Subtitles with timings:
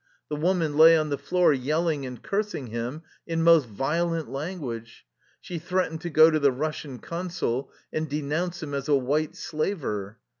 [0.29, 5.05] The woman lay on the floor yelling and cursing him in most violent language.
[5.39, 10.17] She threatened to go to the Eussian Consul and denounce him as a" white slaver."